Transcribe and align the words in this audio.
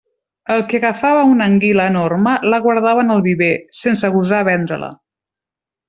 El 0.53 0.61
qui 0.69 0.77
agafava 0.79 1.25
una 1.33 1.45
anguila 1.51 1.85
enorme, 1.93 2.35
la 2.55 2.61
guardava 2.65 3.07
en 3.07 3.17
el 3.19 3.25
viver, 3.29 3.53
sense 3.85 4.13
gosar 4.19 4.45
vendre-la. 4.53 4.95